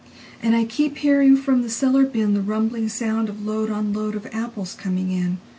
And 0.41 0.55
I 0.55 0.63
keep 0.65 0.97
hearing 0.97 1.37
from 1.37 1.61
the 1.61 1.69
cellar 1.69 2.07
binThe 2.07 2.41
rumbling 2.47 2.87
soundOf 2.87 3.45
load 3.45 3.69
on 3.69 3.93
load 3.93 4.15
of 4.15 4.25
apples 4.33 4.73
coming 4.73 5.11
in. 5.11 5.37